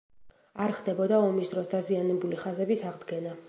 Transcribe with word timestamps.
არ 0.63 0.73
ხდებოდა 0.77 1.19
ომის 1.27 1.53
დროს 1.53 1.69
დაზიანებული 1.75 2.43
ხაზების 2.45 2.87
აღდგენა. 2.93 3.37